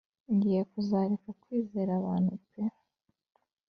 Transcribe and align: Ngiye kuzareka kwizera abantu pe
Ngiye 0.33 0.61
kuzareka 0.71 1.29
kwizera 1.41 1.91
abantu 1.99 2.33
pe 2.49 2.63